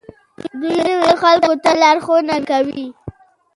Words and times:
دوی 0.59 0.75
نویو 0.87 1.13
خلکو 1.23 1.51
ته 1.63 1.71
لارښوونه 1.81 2.35
کوي. 2.49 2.85